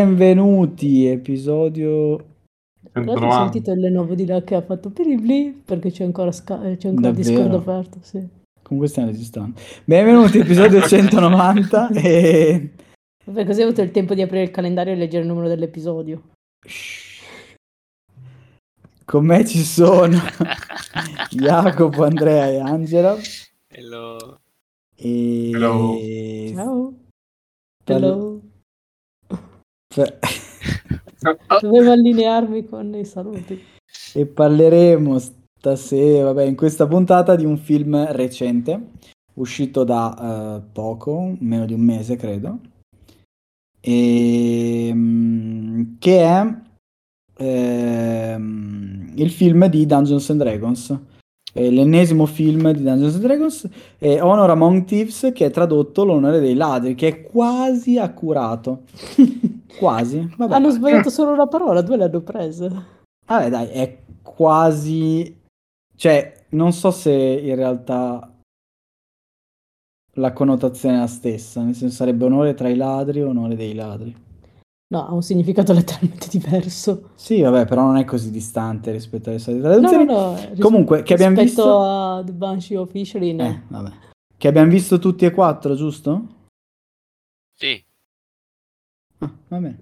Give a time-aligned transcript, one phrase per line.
[0.00, 2.28] Benvenuti, episodio...
[2.90, 6.74] Guarda, ho sentito il Lenovo di là che ha fatto piribli perché c'è ancora, sca-
[6.78, 7.98] c'è ancora Discord aperto.
[8.00, 8.26] Sì.
[8.62, 9.60] Comunque stiamo registrando.
[9.84, 12.70] Benvenuti, episodio 190 e...
[13.26, 16.30] Vabbè, così ho avuto il tempo di aprire il calendario e leggere il numero dell'episodio.
[19.04, 20.16] Con me ci sono
[21.28, 23.18] Jacopo, Andrea e Angela.
[23.68, 24.40] Hello.
[24.96, 25.50] E...
[25.52, 25.98] Hello.
[26.54, 26.94] Ciao.
[27.84, 28.39] Hello.
[29.92, 30.18] Per...
[31.60, 33.60] Dovevo allinearmi con i saluti.
[34.14, 38.92] E parleremo stasera, vabbè, in questa puntata di un film recente,
[39.34, 42.60] uscito da uh, poco, meno di un mese credo,
[43.80, 46.54] e, um, che è
[47.36, 50.98] ehm, il film di Dungeons and Dragons
[51.52, 56.54] l'ennesimo film di Dungeons and Dragons è Honor Among Thieves che è tradotto l'onore dei
[56.54, 58.82] ladri che è quasi accurato.
[59.78, 60.52] Quasi Vabbè.
[60.52, 62.68] hanno sbagliato solo una parola due le hanno prese
[63.24, 65.40] vabbè dai è quasi
[65.96, 68.30] cioè non so se in realtà
[70.14, 73.72] la connotazione è la stessa nel senso sarebbe onore tra i ladri o onore dei
[73.72, 74.14] ladri
[74.92, 77.10] No, ha un significato letteralmente diverso.
[77.14, 80.04] Sì, vabbè, però non è così distante rispetto alle solite traduzioni.
[80.04, 80.54] No, no, no.
[80.58, 81.62] Comunque, che abbiamo visto...
[81.62, 83.44] Rispetto a The Banshee Officially, no.
[83.44, 83.92] Eh, vabbè.
[84.36, 86.26] Che abbiamo visto tutti e quattro, giusto?
[87.56, 87.82] Sì.
[89.18, 89.74] Ah, vabbè.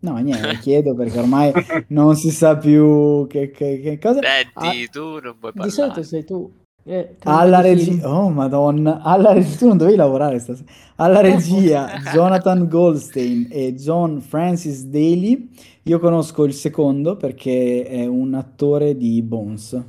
[0.00, 1.52] No, niente, chiedo perché ormai
[1.88, 4.20] non si sa più che, che, che cosa...
[4.20, 5.68] Senti, ah, tu non puoi parlare.
[5.68, 6.52] Di solito sei tu.
[6.88, 10.70] Eh, alla regia, oh madonna, alla regia, tu non dovevi lavorare stasera.
[10.94, 15.50] Alla regia, Jonathan Goldstein e John Francis Daly.
[15.82, 19.82] Io conosco il secondo perché è un attore di Bones.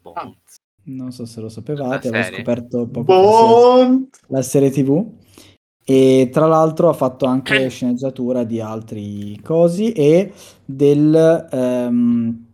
[0.00, 0.56] Bones.
[0.84, 5.06] Non so se lo sapevate, avevo scoperto poco la serie TV.
[5.84, 10.32] E tra l'altro ha fatto anche sceneggiatura di altri cosi e
[10.64, 12.46] del um,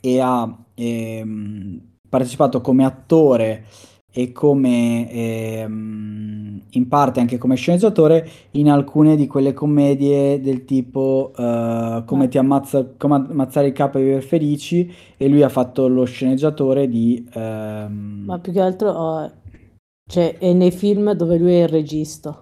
[0.00, 3.64] e ha ehm, partecipato come attore
[4.12, 11.30] e come ehm, in parte anche come sceneggiatore in alcune di quelle commedie del tipo
[11.36, 15.86] uh, come ti ammazza come ammazzare il capo e vivere felici e lui ha fatto
[15.86, 18.24] lo sceneggiatore di um...
[18.26, 19.32] ma più che altro oh,
[20.10, 22.36] cioè è nei film dove lui è il regista.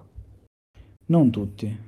[1.06, 1.86] Non tutti.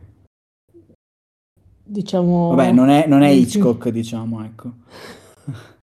[1.82, 4.72] Diciamo vabbè non è, non è Hitchcock diciamo ecco.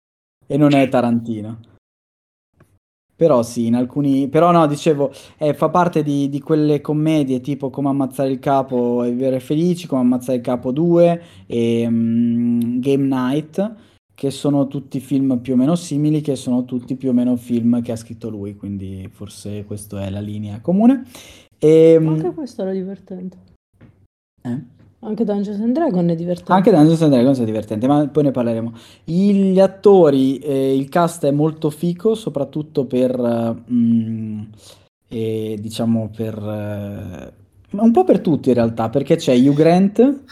[0.48, 1.75] E non è Tarantino
[3.16, 4.28] però sì, in alcuni...
[4.28, 9.04] Però no, dicevo, eh, fa parte di, di, quelle commedie tipo Come ammazzare il capo
[9.04, 13.74] e vivere felici, Come ammazzare il capo 2 e um, Game Night,
[14.14, 17.82] che sono tutti film più o meno simili, che sono tutti più o meno film
[17.82, 21.04] che ha scritto lui, quindi forse questa è la linea comune.
[21.58, 23.38] E, ehm, Anche questo era divertente.
[24.42, 24.75] Eh?
[25.06, 26.52] Anche Dungeons and Dragons è divertente.
[26.52, 28.74] Anche Dungeons and Dragons è divertente, ma poi ne parleremo.
[29.04, 34.42] Gli attori, eh, il cast è molto fico, soprattutto per, mm,
[35.08, 36.36] eh, diciamo, per...
[36.36, 37.34] Eh,
[37.78, 40.24] un po' per tutti in realtà, perché c'è Hugh Grant,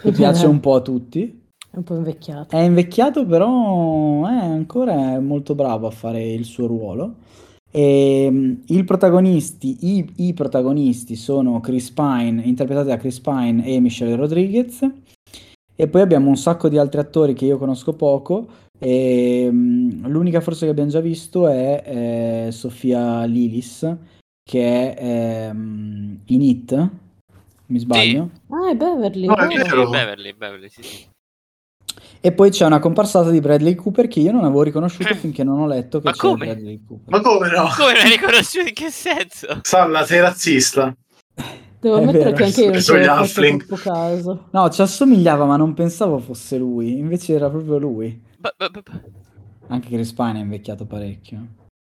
[0.00, 1.44] che piace un po' a tutti.
[1.70, 2.56] È un po' invecchiato.
[2.56, 7.16] È invecchiato, però è ancora molto bravo a fare il suo ruolo.
[7.70, 13.80] E, ehm, i, protagonisti, i, i, protagonisti sono Chris Pine, interpretati da Chris Pine e
[13.80, 14.88] Michelle Rodriguez.
[15.78, 18.46] E poi abbiamo un sacco di altri attori che io conosco poco.
[18.78, 23.96] E, ehm, l'unica forse che abbiamo già visto è eh, Sofia Lilis,
[24.42, 26.90] che è ehm, in It.
[27.66, 28.30] Mi sbaglio?
[28.32, 28.52] Sì.
[28.52, 29.26] Ah, è Beverly.
[29.26, 31.14] No, è Beverly, Beverly, sì, sì.
[32.26, 35.60] E poi c'è una comparsata di Bradley Cooper che io non avevo riconosciuto finché non
[35.60, 36.46] ho letto che Ma c'è come?
[36.46, 37.08] Bradley Cooper.
[37.08, 37.68] Ma come no?
[37.76, 38.66] Come non hai riconosciuto?
[38.66, 39.60] In che senso?
[39.62, 40.92] Salla, sei razzista.
[41.78, 44.48] Devo ammettere che anche io fatto troppo caso.
[44.50, 46.98] No, ci assomigliava, ma non pensavo fosse lui.
[46.98, 48.20] Invece era proprio lui.
[48.38, 48.82] Ba- ba- ba-
[49.68, 51.46] Anche Chris Pine è invecchiato parecchio.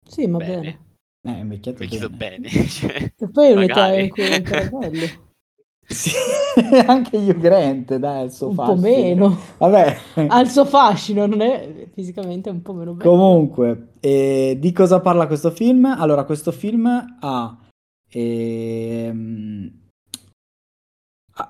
[0.08, 0.54] Sì, ma Bene.
[0.54, 0.78] bene.
[1.24, 2.48] Eh, è invecchiato chiedo bene.
[2.48, 2.68] bene.
[2.72, 5.06] cioè, E poi è un'età in cui è bello.
[5.92, 6.10] Sì,
[6.86, 8.80] anche Hugh Grant, dai, il suo Un po' fascino.
[8.80, 9.38] meno.
[9.58, 9.96] Vabbè.
[10.28, 13.10] Ha il suo fascino, non è fisicamente un po' meno bello.
[13.10, 15.84] Comunque, eh, di cosa parla questo film?
[15.84, 16.86] Allora, questo film
[17.20, 17.58] ha...
[18.10, 19.70] ehm,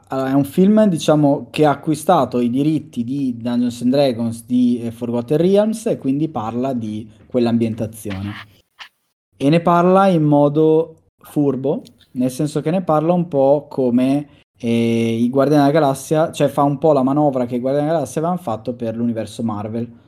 [0.09, 4.91] è un film, diciamo, che ha acquistato i diritti di Dungeons and Dragons di eh,
[4.93, 8.33] Forgotten Realms e quindi parla di quell'ambientazione.
[9.37, 11.83] E ne parla in modo furbo,
[12.13, 14.29] nel senso che ne parla un po' come
[14.59, 17.99] eh, i Guardiani della Galassia, cioè fa un po' la manovra che i Guardiani della
[17.99, 20.01] Galassia avevano fatto per l'universo Marvel.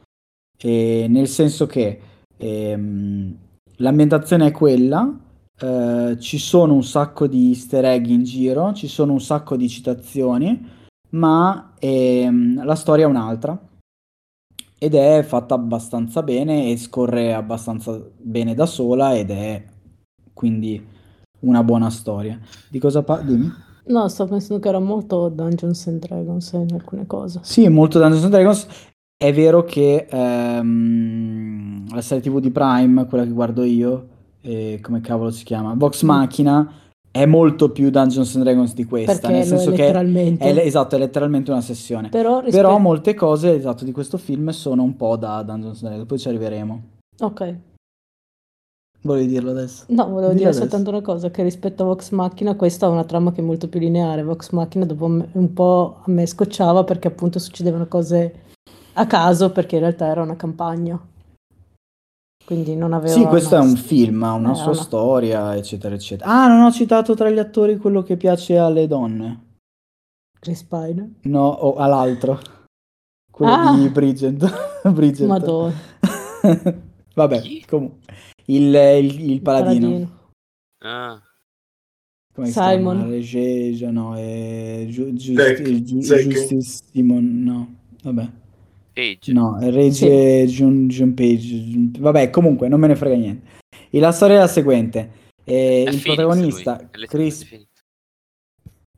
[0.57, 2.01] E nel senso che
[2.37, 3.37] ehm,
[3.77, 5.19] l'ambientazione è quella,
[5.61, 9.69] eh, ci sono un sacco di easter egg in giro, ci sono un sacco di
[9.69, 10.69] citazioni,
[11.11, 13.59] ma ehm, la storia è un'altra
[14.79, 19.65] ed è fatta abbastanza bene e scorre abbastanza bene da sola ed è
[20.35, 20.85] quindi
[21.45, 22.39] una buona storia.
[22.69, 23.51] Di cosa parli?
[23.87, 27.41] No, sto pensando che era molto Dungeons and Dragons in alcune cose.
[27.43, 28.67] Sì, molto Dungeons and Dragons.
[29.17, 34.09] È vero che ehm, la serie TV di Prime, quella che guardo io,
[34.41, 35.75] eh, come cavolo si chiama?
[35.77, 36.71] Vox Machina
[37.11, 40.67] è molto più Dungeons and Dragons di questa, Perché nel lo è senso che è,
[40.67, 42.09] esatto, è letteralmente una sessione.
[42.09, 45.89] Però, rispe- Però molte cose, esatto, di questo film sono un po' da Dungeons and
[45.89, 46.83] Dragons, poi ci arriveremo.
[47.21, 47.57] Ok.
[49.07, 49.85] Volevi dirlo adesso?
[49.89, 50.61] No, volevo Dillo dire adesso.
[50.63, 53.69] soltanto una cosa, che rispetto a Vox Machina questa ha una trama che è molto
[53.69, 54.23] più lineare.
[54.23, 58.43] Vox Machina dopo un po' a me scocciava perché appunto succedevano cose
[58.95, 60.99] a caso perché in realtà era una campagna.
[62.47, 65.55] Quindi non aveva Sì, questo è una- un film, ha una Eh, sua una- storia,
[65.57, 66.31] eccetera, eccetera.
[66.31, 69.43] Ah, non ho citato tra gli attori quello che piace alle donne.
[70.41, 71.17] Chris Pine.
[71.23, 72.39] No, o all'altro.
[73.31, 73.77] Quello Ah!
[73.77, 74.51] di Bridget.
[74.93, 75.27] Bridget.
[75.27, 75.73] Madonna.
[77.15, 77.99] Vabbè, comunque.
[78.47, 79.87] Il, il- il paladino.
[79.89, 80.19] Paladino.
[80.81, 81.23] Ah,
[82.35, 82.97] Come si Simon.
[82.97, 83.11] chiama?
[83.11, 86.27] Regeja, no, è Giu- Giu- Zack, Giu- Zack.
[86.27, 88.31] Justice Simon, no, vabbè.
[88.93, 89.33] Page.
[89.33, 91.91] No, Regge Jun, Jun Page.
[91.99, 93.51] Vabbè, comunque, non me ne frega niente.
[93.91, 95.23] E la storia è la seguente.
[95.45, 97.43] Eh, È il Phoenix protagonista, Chris...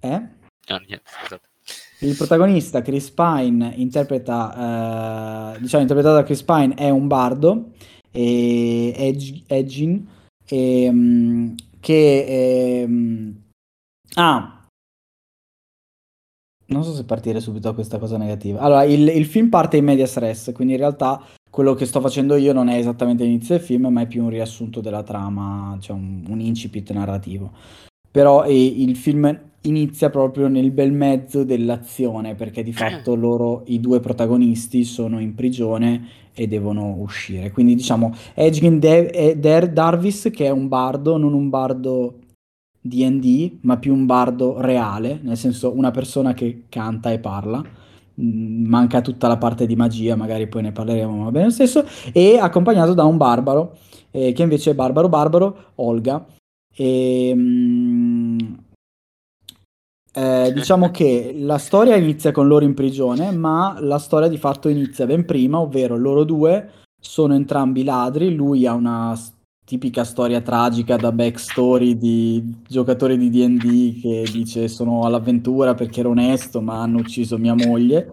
[0.00, 0.08] Eh?
[0.68, 1.48] No, niente, scusate.
[2.00, 7.72] Il protagonista Chris Pine interpreta, eh, diciamo interpretato da Chris Pine, è un bardo,
[8.16, 10.06] e Edg- Edgin,
[10.48, 12.24] ehm, che...
[12.82, 13.42] ehm,
[14.14, 14.66] ah,
[16.68, 18.60] non so se partire subito da questa cosa negativa.
[18.60, 22.36] Allora, il, il film parte in medias res, quindi in realtà quello che sto facendo
[22.36, 25.96] io non è esattamente l'inizio del film, ma è più un riassunto della trama, cioè
[25.96, 27.52] un, un incipit narrativo.
[28.10, 33.78] Però eh, il film inizia proprio nel bel mezzo dell'azione, perché di fatto loro, i
[33.78, 37.50] due protagonisti, sono in prigione e devono uscire.
[37.50, 42.18] Quindi diciamo, Edgin De- eh, Darvis, che è un bardo, non un bardo
[42.80, 47.62] D&D, ma più un bardo reale, nel senso una persona che canta e parla.
[48.20, 51.50] Mm, Manca tutta la parte di magia, magari poi ne parleremo, ma va bene lo
[51.50, 51.84] stesso.
[52.12, 53.76] E accompagnato da un barbaro,
[54.10, 56.24] eh, che invece è barbaro barbaro, Olga.
[56.74, 58.38] E, mm,
[60.18, 64.70] eh, diciamo che la storia inizia con loro in prigione, ma la storia di fatto
[64.70, 69.14] inizia ben prima, ovvero loro due sono entrambi ladri, lui ha una
[69.62, 76.10] tipica storia tragica da backstory di giocatore di D&D che dice sono all'avventura perché ero
[76.10, 78.10] onesto ma hanno ucciso mia moglie,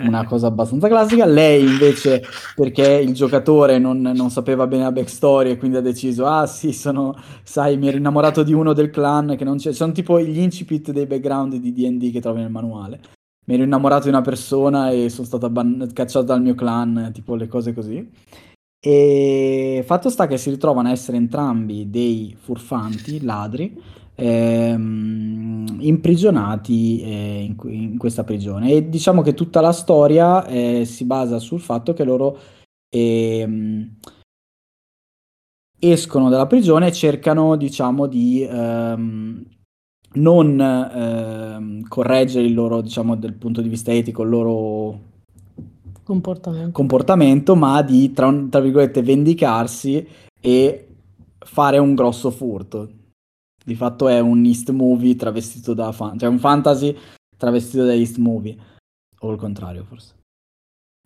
[0.00, 1.24] una cosa abbastanza classica.
[1.26, 2.22] Lei invece
[2.54, 6.72] perché il giocatore non, non sapeva bene la backstory e quindi ha deciso, ah sì,
[6.72, 10.38] sono, sai, mi ero innamorato di uno del clan che non c'è, sono tipo gli
[10.38, 13.00] incipit dei background di D&D che trovi nel manuale.
[13.46, 17.34] Mi ero innamorato di una persona e sono stato abban- cacciato dal mio clan, tipo
[17.34, 18.08] le cose così.
[18.82, 23.78] E fatto sta che si ritrovano a essere entrambi dei furfanti, ladri,
[24.20, 28.70] ehm, imprigionati eh, in, in questa prigione.
[28.72, 32.38] E diciamo che tutta la storia eh, si basa sul fatto che loro
[32.94, 33.96] ehm,
[35.78, 39.44] escono dalla prigione e cercano, diciamo, di ehm,
[40.12, 45.08] non ehm, correggere il loro, diciamo, dal punto di vista etico, il loro
[46.02, 46.72] Comportamento.
[46.72, 50.06] comportamento, ma di, tra, tra virgolette, vendicarsi
[50.40, 50.88] e
[51.38, 52.98] fare un grosso furto.
[53.70, 56.92] Di fatto è un East movie travestito da fan, cioè un fantasy
[57.36, 58.56] travestito da East movie.
[59.20, 60.14] O il contrario, forse.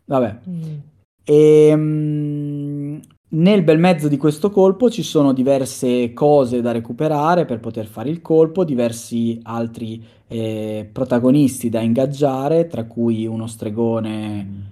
[0.06, 0.40] Vabbè.
[0.48, 0.76] Mm.
[1.22, 2.96] E, mm,
[3.32, 8.08] nel bel mezzo di questo colpo ci sono diverse cose da recuperare per poter fare
[8.08, 14.70] il colpo, diversi altri eh, protagonisti da ingaggiare, tra cui uno stregone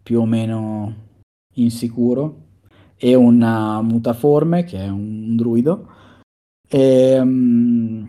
[0.00, 0.94] più o meno
[1.54, 2.36] insicuro
[2.96, 5.88] e una mutaforme che è un druido.
[6.74, 8.04] E, mm,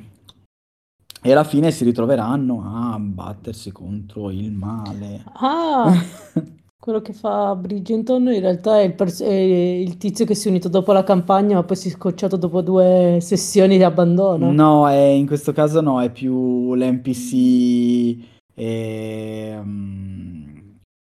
[1.21, 5.23] e alla fine si ritroveranno a battersi contro il male.
[5.33, 5.91] Ah,
[6.79, 10.49] quello che fa Bridgerton in realtà è il, pers- è il tizio che si è
[10.49, 14.51] unito dopo la campagna, ma poi si è scocciato dopo due sessioni di abbandono.
[14.53, 18.17] No, è- in questo caso no, è più l'NPC
[18.55, 19.71] ehm,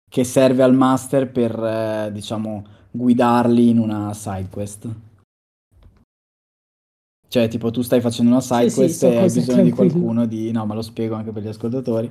[0.10, 4.88] che serve al master per, eh, diciamo, guidarli in una side quest.
[7.30, 10.52] Cioè, tipo, tu stai facendo una side Sì, sì, e hai bisogno di qualcuno di...
[10.52, 12.10] No, ma lo spiego anche per gli ascoltatori.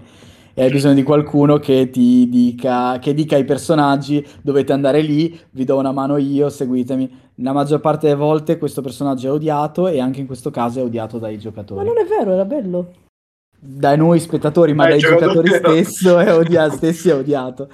[0.54, 5.36] e hai bisogno di qualcuno che ti dica, che dica ai personaggi dovete andare lì,
[5.50, 7.26] vi do una mano io, seguitemi.
[7.36, 10.82] La maggior parte delle volte questo personaggio è odiato e anche in questo caso è
[10.84, 11.84] odiato dai giocatori.
[11.84, 12.92] Ma non è vero, era bello.
[13.58, 17.68] Da noi spettatori, ma dai, dai giocatori, giocatori stesso è odia- stessi è odiato.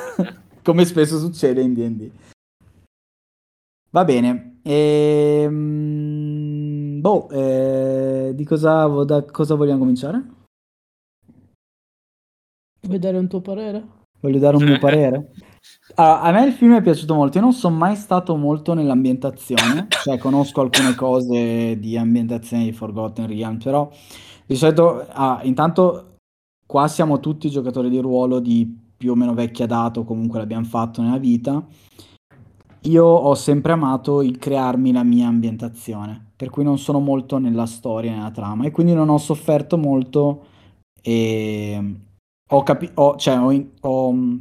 [0.64, 2.10] Come spesso succede in D&D.
[3.90, 4.60] Va bene.
[4.62, 6.47] Ehm...
[7.00, 8.32] Boh, eh...
[8.34, 10.36] di cosa, da cosa vogliamo cominciare?
[12.80, 13.96] Vuoi dare un tuo parere?
[14.20, 15.30] Voglio dare un mio parere?
[15.94, 17.38] Allora, a me il film è piaciuto molto.
[17.38, 23.26] Io non sono mai stato molto nell'ambientazione, cioè conosco alcune cose di ambientazione di Forgotten
[23.26, 23.90] Realms, però
[24.46, 26.16] di solito, ah, intanto
[26.66, 30.64] qua siamo tutti giocatori di ruolo di più o meno vecchia data, o comunque l'abbiamo
[30.64, 31.64] fatto nella vita
[32.82, 37.66] io ho sempre amato il crearmi la mia ambientazione, per cui non sono molto nella
[37.66, 40.44] storia, nella trama, e quindi non ho sofferto molto
[41.02, 41.94] e
[42.50, 44.38] ho, capi- cioè, ho, ho mm,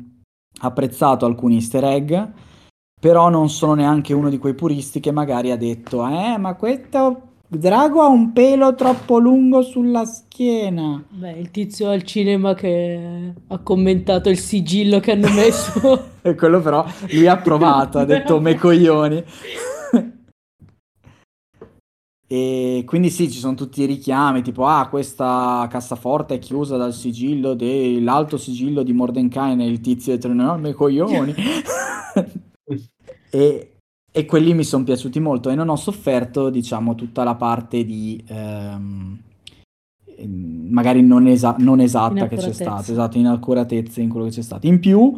[0.62, 2.15] apprezzato alcuni easter egg,
[3.00, 7.26] però non sono neanche uno di quei puristi che magari ha detto, eh, ma questo
[7.50, 11.01] Drago ha un pelo troppo lungo sulla schiena.
[11.08, 16.10] Beh, il tizio al cinema che ha commentato il sigillo che hanno messo.
[16.22, 19.24] e quello però lui ha provato, ha detto me coglioni.
[22.27, 26.94] e quindi sì, ci sono tutti i richiami, tipo ah, questa cassaforte è chiusa dal
[26.94, 31.34] sigillo dell'alto sigillo di Mordenkainen e il tizio dietro no, me coglioni.
[33.32, 33.76] e
[34.17, 38.19] e quelli mi sono piaciuti molto e non ho sofferto, diciamo, tutta la parte di
[38.27, 39.19] ehm,
[40.25, 44.65] magari non, esa- non esatta che c'è stata, esatto, inaccuratezze in quello che c'è stato.
[44.65, 45.15] In più,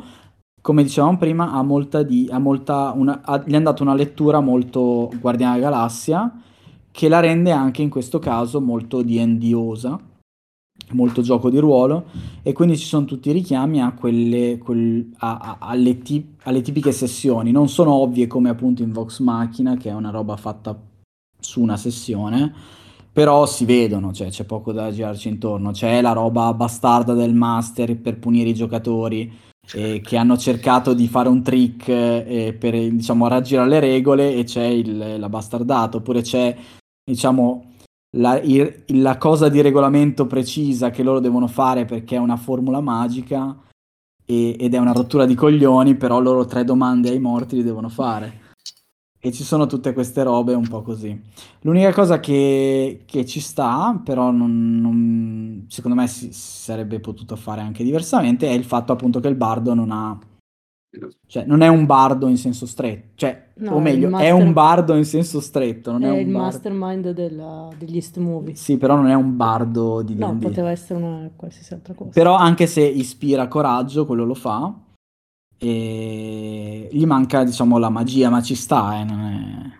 [0.62, 4.42] come dicevamo prima, ha molta di, ha molta una, ha, gli hanno dato una lettura
[4.42, 6.42] molto Guardiana della Galassia
[6.92, 9.98] che la rende anche in questo caso molto D&Diosa
[10.92, 12.06] molto gioco di ruolo
[12.42, 16.62] e quindi ci sono tutti i richiami a quelle, quel, a, a, alle, tip, alle,
[16.62, 17.52] tipiche sessioni.
[17.52, 20.78] Non sono ovvie come appunto in Vox Machina che è una roba fatta
[21.40, 22.54] su una sessione
[23.12, 25.72] però si vedono, cioè c'è poco da girarci intorno.
[25.72, 29.30] C'è la roba bastarda del master per punire i giocatori
[29.74, 34.44] eh, che hanno cercato di fare un trick eh, per diciamo raggirare le regole e
[34.44, 36.56] c'è il, la bastardata oppure c'è
[37.04, 37.69] diciamo
[38.12, 42.82] la, il, la, cosa di regolamento precisa che loro devono fare perché è una formula
[42.82, 43.56] magica
[44.26, 47.90] e, ed è una rottura di coglioni, però loro tre domande ai morti li devono
[47.90, 48.48] fare.
[49.22, 51.22] E ci sono tutte queste robe un po' così.
[51.62, 57.36] L'unica cosa che, che ci sta, però non, non, secondo me si, si sarebbe potuto
[57.36, 60.18] fare anche diversamente, è il fatto appunto che il bardo non ha
[61.28, 64.28] cioè, non è un bardo in senso stretto, cioè, no, o meglio, master...
[64.28, 65.92] è un bardo in senso stretto.
[65.92, 66.42] Non è, è il bar...
[66.42, 67.70] mastermind della...
[67.78, 68.56] degli East Movie.
[68.56, 72.10] Sì, però non è un bardo di No, poteva essere una qualsiasi altra cosa.
[72.12, 74.74] Però anche se ispira coraggio, quello lo fa.
[75.62, 79.79] E gli manca, diciamo, la magia, ma ci sta, eh, non è...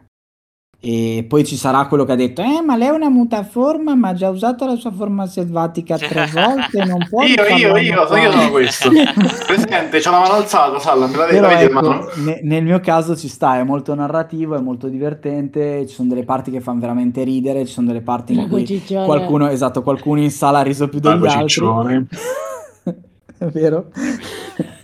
[0.82, 4.10] E poi ci sarà quello che ha detto: Eh, ma lei è una mutaforma, ma
[4.10, 6.86] ha già usato la sua forma selvatica tre volte.
[6.86, 8.90] Non può io, io, io, so, io sono questo.
[9.46, 11.64] Presidente, c'ho la mano alzata, Salla, me la devi vedere.
[11.66, 15.86] Ecco, ne, nel mio caso ci sta, è molto narrativo, è molto divertente.
[15.86, 19.50] Ci sono delle parti che fanno veramente ridere, ci sono delle parti in cui qualcuno,
[19.50, 22.08] esatto, qualcuno in sala ha riso più degli altri.
[23.38, 23.88] è vero?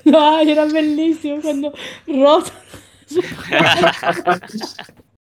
[0.04, 1.72] No, era bellissimo quando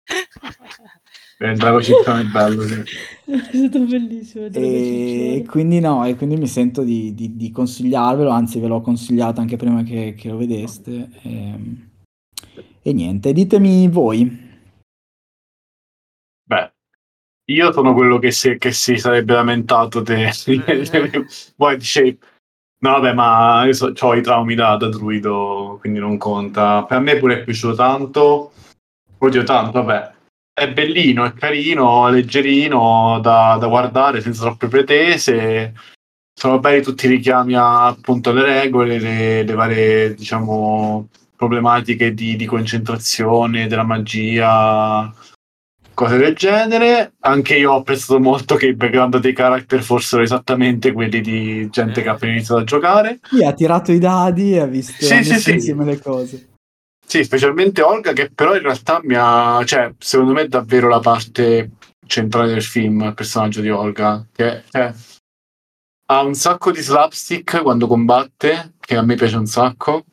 [0.06, 1.00] rotano.
[1.38, 2.82] Il drago città è bello, sì.
[3.26, 4.46] È stato bellissimo.
[4.46, 9.40] E quindi no, e quindi mi sento di, di, di, consigliarvelo, anzi ve l'ho consigliato
[9.40, 11.10] anche prima che, che lo vedeste.
[11.22, 11.90] E, ehm,
[12.80, 14.44] e, niente, ditemi voi.
[16.42, 16.72] Beh,
[17.50, 20.30] io sono quello che si, che si sarebbe lamentato te.
[21.54, 22.18] Poi dicevi,
[22.78, 26.84] no vabbè, ma io so, ho i traumi da, da druido, quindi non conta.
[26.84, 28.52] Per me pure è piaciuto tanto
[29.18, 30.14] Oddio tanto, vabbè.
[30.52, 35.75] È bellino, è carino, leggerino da, da guardare senza troppe pretese.
[36.38, 42.37] Sono belli tutti i richiami a, appunto alle regole, le, le varie, diciamo, problematiche di,
[42.37, 45.12] di concentrazione, della magia,
[45.92, 47.12] cose del genere.
[47.20, 52.02] Anche io ho apprezzato molto che i background dei character fossero esattamente quelli di gente
[52.02, 53.18] che ha appena iniziato a giocare.
[53.23, 55.52] Sì, ha tirato i dadi e ha visto sì, sì, sì.
[55.52, 56.49] insieme le cose.
[57.08, 59.62] Sì, specialmente Olga, che però in realtà mi ha.
[59.64, 61.70] cioè, secondo me è davvero la parte
[62.04, 64.26] centrale del film, il personaggio di Olga.
[64.32, 64.92] Che cioè,
[66.06, 70.04] ha un sacco di slapstick quando combatte, che a me piace un sacco.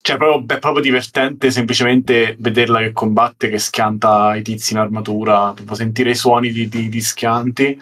[0.00, 5.52] Cioè, proprio, è proprio divertente semplicemente vederla che combatte, che schianta i tizi in armatura,
[5.72, 7.80] sentire i suoni di, di, di schianti.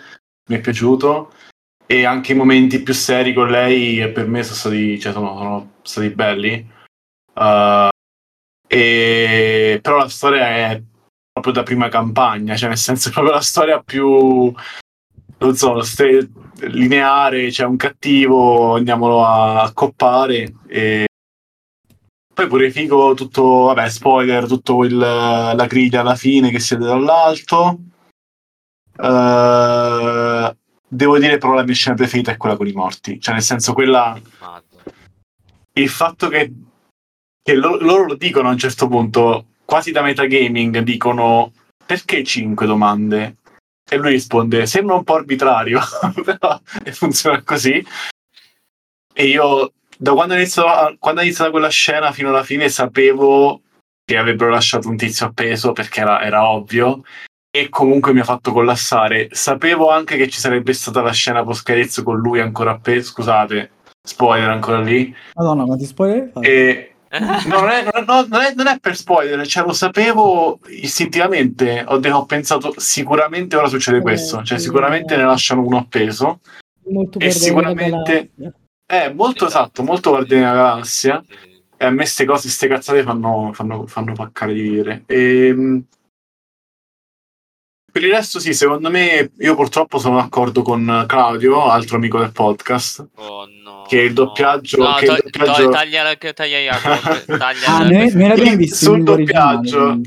[0.49, 1.33] Mi è piaciuto.
[1.87, 5.73] e anche i momenti più seri con lei per me sono stati, cioè, sono, sono
[5.83, 6.67] stati belli.
[7.35, 7.92] Uh,
[8.73, 9.79] e...
[9.83, 10.83] Però la storia è
[11.31, 14.53] proprio da prima campagna, cioè nel senso è proprio la storia più,
[15.39, 16.31] non so, ste...
[16.61, 21.07] lineare, c'è cioè un cattivo, andiamolo a accoppare e
[22.35, 27.79] poi pure figo tutto, vabbè, spoiler, tutto il, la griglia alla fine che siete dall'alto.
[28.97, 30.55] Uh,
[30.89, 33.75] devo dire però la mia scena preferita è quella con i morti, cioè nel senso
[33.75, 34.19] quella...
[35.75, 36.53] Il fatto che,
[37.43, 41.53] che lo, loro lo dicono a un certo punto, quasi da metagaming, dicono
[41.85, 43.37] perché 5 domande?
[43.91, 45.81] E lui risponde, sembra un po' arbitrario,
[46.25, 46.61] però
[46.93, 47.85] funziona così.
[49.15, 53.61] E io da quando è, iniziato, quando è iniziata quella scena fino alla fine sapevo
[54.05, 57.03] che avrebbero lasciato un tizio appeso perché era, era ovvio
[57.55, 59.29] e comunque mi ha fatto collassare.
[59.33, 63.71] Sapevo anche che ci sarebbe stata la scena post con lui ancora appeso, scusate,
[64.03, 65.15] spoiler ancora lì.
[65.35, 66.31] Madonna, ma ti spoiler?
[66.41, 66.92] E...
[67.47, 72.25] No, non è, non, è, non è, per spoiler, cioè lo sapevo istintivamente, ho, ho
[72.25, 76.41] pensato sicuramente ora succede questo, cioè sicuramente ne lasciano uno appeso
[76.85, 78.31] Molto e sicuramente
[78.87, 81.25] eh, molto esatto, molto Guardiani della Galassia.
[81.77, 85.05] E a me queste cose, queste cazzate fanno, fanno, fanno paccare di vivere.
[85.07, 85.85] E, ehm,
[87.91, 92.33] per il resto, sì, secondo me, io purtroppo sono d'accordo con Claudio, altro amico del
[92.33, 93.09] podcast.
[93.17, 93.62] No.
[93.93, 94.83] Che il doppiaggio.
[94.83, 95.63] No, che to- il doppiaggio...
[95.65, 97.25] To- taglia, taglia Jacob.
[97.39, 100.01] taglia ah, noi, noi l'abbiamo visto sul doppiaggio.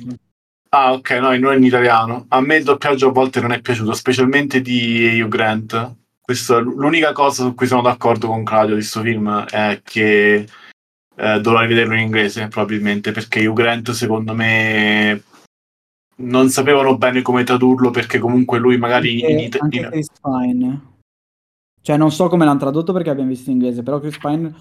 [0.70, 2.26] Ah, ok, no, non in italiano.
[2.30, 5.96] A me il doppiaggio a volte non è piaciuto, specialmente di Hugh Grant
[6.26, 10.48] questo, l'unica cosa su cui sono d'accordo con Claudio di questo film è che
[11.18, 15.22] eh, dovrò rivederlo in inglese probabilmente perché Hugh Grant secondo me
[16.18, 19.70] non sapevano bene come tradurlo perché comunque lui magari anche, in
[20.40, 20.95] Pine
[21.86, 24.52] cioè non so come l'hanno tradotto perché abbiamo visto in inglese però Chris Pine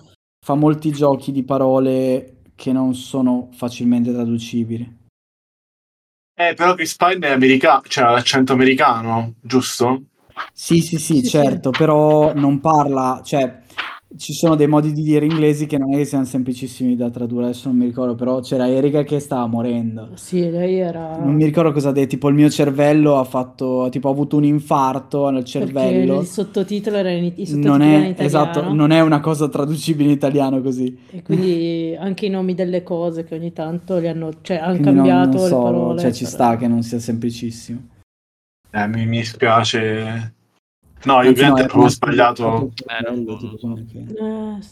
[0.45, 4.99] fa molti giochi di parole che non sono facilmente traducibili
[6.35, 10.03] eh però Chris Pine è americano cioè ha l'accento americano giusto?
[10.53, 11.79] Sì, sì, sì, sì certo, sì.
[11.79, 13.63] però non parla, cioè
[14.17, 17.45] ci sono dei modi di dire inglesi che non è che siano semplicissimi da tradurre,
[17.45, 20.11] adesso non mi ricordo, però c'era Erika che stava morendo.
[20.15, 21.19] Sì, lei era...
[21.19, 24.37] Non mi ricordo cosa ha detto, tipo il mio cervello ha fatto, tipo ha avuto
[24.37, 26.07] un infarto nel cervello.
[26.07, 30.11] Perché il sottotitolo era in, i non è, in Esatto, non è una cosa traducibile
[30.11, 30.97] in italiano così.
[31.11, 35.39] E quindi anche i nomi delle cose che ogni tanto li hanno, cioè hanno cambiato
[35.39, 36.01] non, non so, le parole.
[36.01, 36.35] Cioè ci però...
[36.37, 37.89] sta che non sia semplicissimo.
[38.71, 40.35] Eh, mi, mi spiace.
[41.05, 42.73] No, io no, è proprio sbagliato.
[42.87, 44.15] Eh, non, non, eh,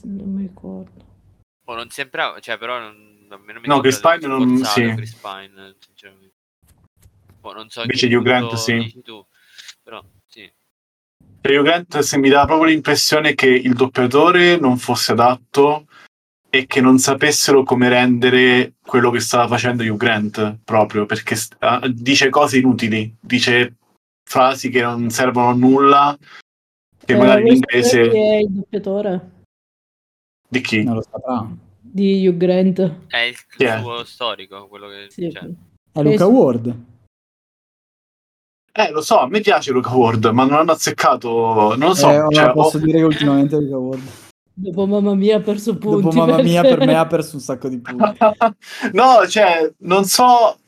[0.05, 0.91] non mi ricordo.
[1.65, 4.95] Oh, non sembrava, cioè, però non, non mi No, Chris Pine non sì.
[4.95, 6.35] Chris Pine, sinceramente.
[7.43, 9.01] Oh, non so Invece di Hugh Grant, sì.
[9.03, 9.25] Tu,
[9.83, 10.51] però, sì.
[11.41, 15.87] Per Hugh Grant se mi dà proprio l'impressione che il doppiatore non fosse adatto
[16.49, 21.89] e che non sapessero come rendere quello che stava facendo Hugh Grant proprio perché uh,
[21.89, 23.77] dice cose inutili, dice
[24.23, 26.19] frasi che non servono a nulla,
[27.05, 28.09] che eh, magari in inglese...
[28.09, 29.31] Chi è il doppiatore?
[30.49, 30.83] Di chi?
[30.83, 31.47] Non lo saprà.
[31.81, 33.07] Di Hugh Grant.
[33.09, 33.81] È il yeah.
[33.81, 35.07] suo storico, quello che...
[35.11, 35.49] Sì, cioè.
[35.93, 36.75] È Luca Ward.
[38.75, 41.75] Eh, lo so, a me piace Luca Ward, ma non hanno azzeccato...
[41.77, 42.11] Non lo so.
[42.11, 42.81] Eh, cioè, posso ho...
[42.81, 44.03] dire che ultimamente Luca Ward...
[44.55, 46.03] Dopo mamma mia ha perso punti.
[46.03, 48.19] Dopo mamma mia per me ha perso un sacco di punti.
[48.93, 50.59] no, cioè, non so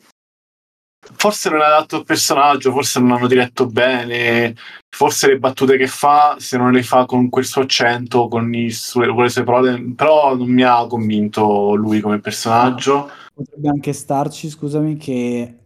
[1.12, 4.54] forse non è adatto al personaggio, forse non hanno diretto bene,
[4.94, 8.70] forse le battute che fa, se non le fa con quel suo accento, con, i,
[8.92, 13.10] con le sue parole, però non mi ha convinto lui come personaggio.
[13.34, 15.58] Potrebbe anche starci, scusami, che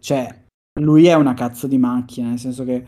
[0.00, 0.42] cioè,
[0.80, 2.84] lui è una cazzo di macchina, nel senso che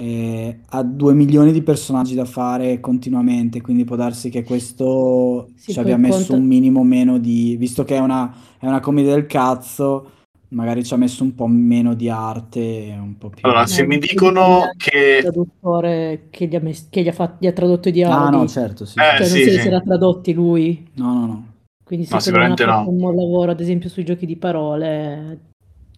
[0.00, 5.72] eh, ha due milioni di personaggi da fare continuamente, quindi può darsi che questo sì,
[5.72, 6.34] ci abbia messo conto...
[6.34, 7.56] un minimo meno di...
[7.56, 10.12] visto che è una, è una commedia del cazzo
[10.50, 13.40] magari ci ha messo un po' meno di arte, un po' più...
[13.42, 15.16] Allora, se mi dicono che...
[15.16, 18.34] Il traduttore che gli ha, mess- che gli ha, fatto, gli ha trodotto i dialoghi.
[18.34, 18.98] Ah, no, certo, sì.
[18.98, 19.60] Eh, cioè, sì, non so sì.
[19.60, 20.88] se era tradotti lui.
[20.94, 21.46] No, no, no.
[21.84, 25.38] Quindi se no, non ha fatto un buon lavoro, ad esempio, sui giochi di parole,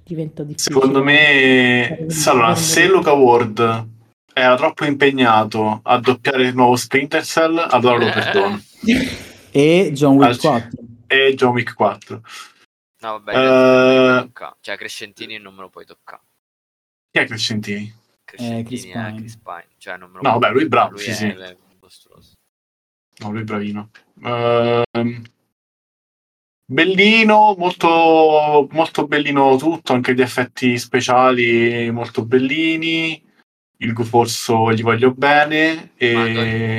[0.05, 0.75] diventa difficile.
[0.75, 2.07] Secondo me...
[2.27, 3.89] Allora, se Luca Ward
[4.33, 8.61] era troppo impegnato a doppiare il nuovo Splinter Cell, allora lo perdono.
[9.51, 10.69] e John Wick 4.
[11.07, 12.23] E John Wick 4.
[13.01, 16.23] No, vabbè, uh, cioè Crescentini non me lo puoi toccare.
[17.11, 17.93] Chi è Crescentini?
[18.25, 19.15] Crescentini eh, Chris Pine.
[19.17, 19.67] Chris Pine.
[19.79, 21.27] Cioè, non me lo no, vabbè, lui è bravo, lui sì, è, sì.
[21.27, 21.57] È
[23.19, 23.91] no, lui è bravino.
[24.21, 24.83] Uh,
[26.67, 33.29] bellino, molto, molto bellino tutto, anche gli effetti speciali molto bellini.
[33.79, 36.79] il Guforso gli voglio bene e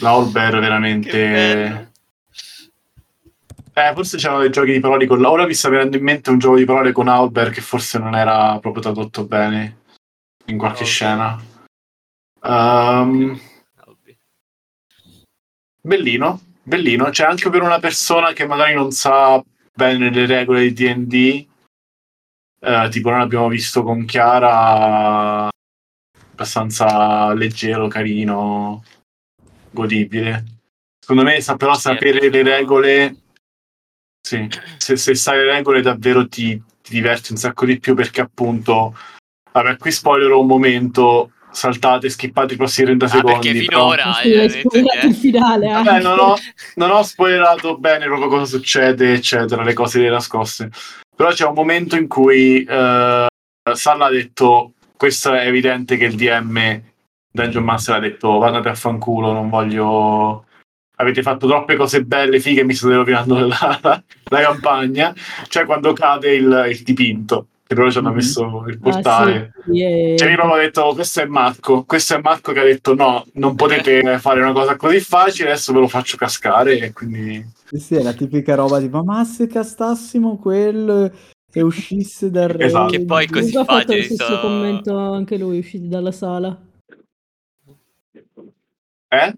[0.00, 1.92] la Olber veramente
[3.76, 6.38] eh, forse c'erano dei giochi di parole con ora mi sta venendo in mente un
[6.38, 9.82] gioco di parole con Albert che forse non era proprio tradotto bene
[10.46, 10.92] in qualche okay.
[10.92, 11.44] scena
[12.42, 13.38] um,
[15.80, 19.42] bellino bellino c'è anche per una persona che magari non sa
[19.74, 21.46] bene le regole di D&D
[22.60, 25.48] eh, tipo non abbiamo visto con Chiara
[26.36, 28.84] abbastanza leggero, carino,
[29.70, 30.44] godibile.
[30.98, 33.16] Secondo me però sapere le regole
[34.26, 38.22] sì, se, se sai le regole davvero ti, ti diverti un sacco di più perché
[38.22, 38.92] appunto
[39.52, 43.52] vabbè qui spoiler un momento saltate, skippate i prossimi 30 ah, secondi.
[43.52, 44.42] Perché finora però...
[44.42, 45.68] eh, spoilerato il finale.
[45.68, 46.34] Vabbè, non, ho,
[46.74, 50.70] non ho spoilerato bene proprio cosa succede, eccetera, le cose le nascoste.
[51.14, 53.26] Però c'è un momento in cui uh,
[53.74, 56.82] Salla ha detto: Questo è evidente che il DM
[57.30, 60.45] Dungeon Master ha detto: Guardate a fanculo, non voglio.
[60.96, 65.14] Avete fatto troppe cose belle, fighe, mi state rovinando la, la, la campagna.
[65.48, 68.16] Cioè, quando cade il, il dipinto che loro ci hanno mm-hmm.
[68.16, 69.52] messo il portale.
[69.56, 70.16] Ah, sì, yeah.
[70.16, 71.84] Cioè, proprio ha detto: Questo è Marco.
[71.84, 75.50] Questo è Marco che ha detto: No, non potete fare una cosa così facile.
[75.50, 76.78] Adesso ve lo faccio cascare.
[76.78, 81.10] E quindi sì, sì, è la tipica roba tipo, ma se castassimo quello
[81.52, 82.66] e uscisse dal re...
[82.66, 82.92] Esatto.
[82.92, 83.60] Che poi così facile.
[83.60, 84.40] Ha fatto lo stesso so...
[84.40, 86.56] commento anche lui, usciti dalla sala.
[89.08, 89.34] Eh?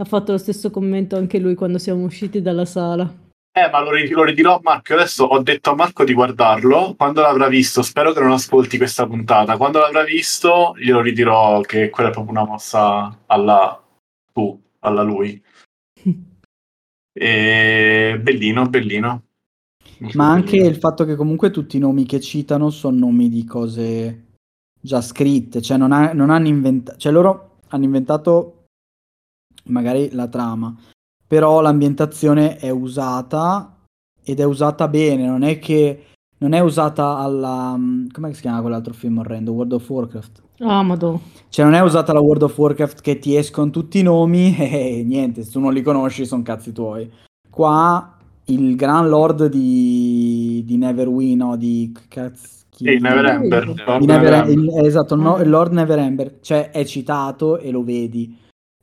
[0.00, 3.12] Ha fatto lo stesso commento anche lui quando siamo usciti dalla sala.
[3.50, 4.94] Eh, ma lo, lo ridirò a Marco.
[4.94, 6.94] Adesso ho detto a Marco di guardarlo.
[6.96, 9.56] Quando l'avrà visto, spero che non ascolti questa puntata.
[9.56, 13.82] Quando l'avrà visto, glielo ridirò che quella è proprio una mossa alla
[14.32, 15.42] tu, alla lui.
[17.20, 19.22] E bellino, bellino.
[20.12, 24.26] Ma anche il fatto che comunque tutti i nomi che citano sono nomi di cose
[24.80, 28.57] già scritte, cioè non, ha, non hanno inventato, cioè loro hanno inventato
[29.68, 30.74] magari la trama,
[31.26, 33.76] però l'ambientazione è usata
[34.22, 36.04] ed è usata bene, non è che
[36.38, 37.76] non è usata alla
[38.12, 40.42] come si chiama quell'altro film orrendo, World of Warcraft.
[40.60, 41.18] Ah, madò.
[41.48, 45.02] Cioè, non è usata la World of Warcraft che ti escono tutti i nomi e
[45.04, 47.10] niente, se tu non li conosci sono cazzi tuoi.
[47.48, 52.56] Qua il Gran Lord di, di Neverwin, no, di cazzi...
[52.70, 53.98] Sì, Neverember.
[53.98, 56.38] Di Never, il, esatto, no, il Lord Neverember.
[56.40, 58.36] Cioè, è citato e lo vedi.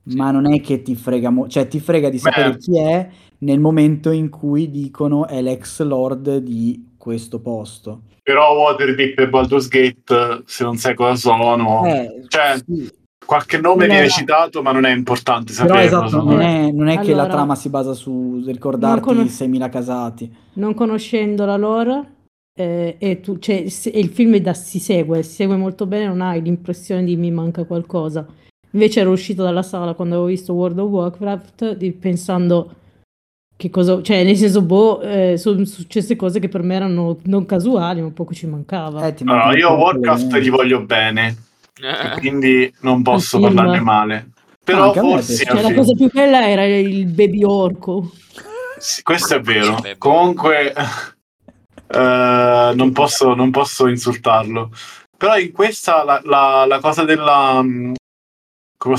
[0.08, 0.16] Sì.
[0.18, 2.58] Ma non è che ti frega, mo- cioè ti frega di sapere Beh.
[2.58, 8.02] chi è nel momento in cui dicono è l'ex Lord di questo posto.
[8.22, 12.90] Però Waterdeep e Baldur's Gate, se non sai cosa sono, eh, cioè, sì.
[13.24, 15.76] qualche nome allora, viene citato, ma non è importante saperlo.
[15.76, 19.42] Però esatto, non è, non è allora, che la trama si basa su ricordarti conos-
[19.42, 20.36] 6.000 casati.
[20.54, 22.14] Non conoscendo la lore,
[22.58, 26.22] eh, e, tu, cioè, e il film da, si segue, si segue molto bene, non
[26.22, 28.26] hai l'impressione di mi manca qualcosa.
[28.76, 32.76] Invece ero uscito dalla sala quando avevo visto World of Warcraft di, pensando
[33.56, 37.46] che cosa, cioè nel senso, boh, eh, sono successe cose che per me erano non
[37.46, 39.08] casuali, ma poco ci mancava.
[39.08, 41.38] Eh, no, io Warcraft gli voglio bene,
[42.20, 44.30] quindi non posso parlarne male.
[44.62, 45.46] Però forse...
[45.46, 48.12] Cioè, la cosa più bella era il baby orco.
[48.78, 49.82] Sì, questo è vero.
[49.98, 50.74] Comunque,
[51.94, 51.96] uh,
[52.76, 54.70] non, posso, non posso insultarlo.
[55.16, 58.04] Però in questa la, la, la cosa della, posso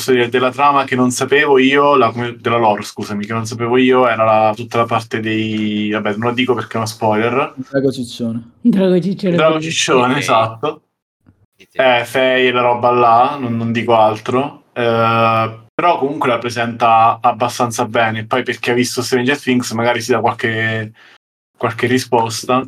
[0.06, 4.08] dire, della trama che non sapevo io, la, della lore, scusami, che non sapevo io,
[4.08, 5.90] era la, tutta la parte dei...
[5.90, 7.54] vabbè, non lo dico perché è uno spoiler.
[7.56, 8.52] Drago Ciccione.
[8.60, 9.36] Drago Ciccione.
[9.36, 10.18] Drago Ciccione, okay.
[10.18, 10.82] esatto.
[11.72, 14.64] Eh, Fei e la roba là, non, non dico altro.
[14.72, 18.26] Eh, però comunque la presenta abbastanza bene.
[18.26, 20.92] Poi perché ha visto Stranger Things magari si dà qualche,
[21.56, 22.66] qualche risposta.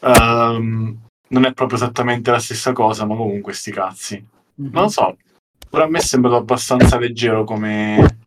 [0.00, 4.26] Um, non è proprio esattamente la stessa cosa, ma comunque sti cazzi.
[4.60, 4.72] Mm-hmm.
[4.72, 5.16] Non so,
[5.74, 8.18] però a me è sembrato abbastanza leggero come...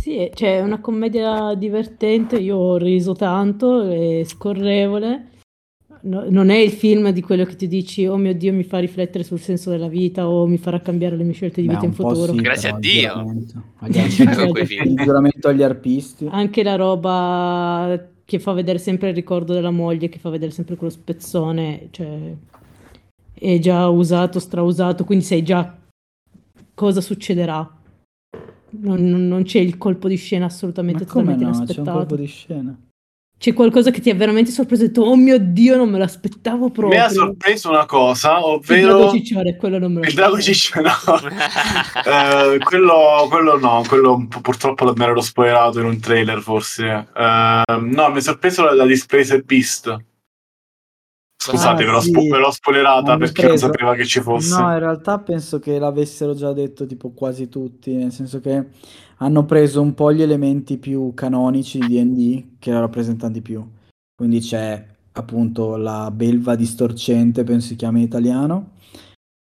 [0.00, 5.28] Sì, cioè è una commedia divertente, io ho riso tanto, è scorrevole.
[6.02, 8.78] No, non è il film di quello che ti dici, oh mio Dio, mi fa
[8.78, 11.86] riflettere sul senso della vita o mi farà cambiare le mie scelte di Beh, vita
[11.86, 12.32] in futuro.
[12.32, 13.24] Sì, Grazie a Dio.
[13.86, 16.26] Il giuramento agli arpisti.
[16.30, 20.76] Anche la roba che fa vedere sempre il ricordo della moglie, che fa vedere sempre
[20.76, 22.34] quello spezzone, cioè
[23.34, 25.79] è già usato, strausato, quindi sei già
[26.80, 27.70] cosa succederà.
[28.70, 31.56] Non, non, c'è il colpo di scena assolutamente Ma come totalmente no?
[31.56, 31.82] inaspettato.
[31.82, 32.80] C'è un colpo di scena.
[33.38, 36.70] C'è qualcosa che ti ha veramente sorpreso e detto, oh mio Dio, non me l'aspettavo
[36.70, 36.98] proprio.
[36.98, 38.80] Mi ha sorpreso una cosa, ovvero...
[38.80, 41.16] Il drago ciccione, quello non me lo Il drago ciccione, no.
[42.54, 47.08] eh, quello, quello, no, quello purtroppo me l'ero spoilerato in un trailer forse.
[47.14, 49.96] Eh, no, mi ha sorpreso la, la Displacer Beast.
[51.42, 52.10] Scusate, ah, ve, l'ho sì.
[52.10, 53.64] spo- ve l'ho spoilerata perché preso...
[53.64, 54.60] non sapeva che ci fosse.
[54.60, 58.66] No, in realtà penso che l'avessero già detto tipo quasi tutti, nel senso che
[59.16, 63.66] hanno preso un po' gli elementi più canonici di D&D che la rappresentano di più.
[64.14, 68.72] Quindi c'è appunto la belva distorcente, penso si chiama in italiano,